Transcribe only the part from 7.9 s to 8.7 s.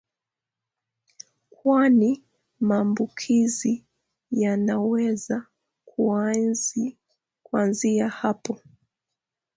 hapo.